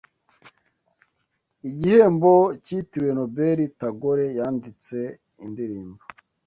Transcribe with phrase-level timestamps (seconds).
[1.69, 4.97] Igihembo cyitiriwe Nobeli Tagore yanditse
[5.45, 6.01] indirimbo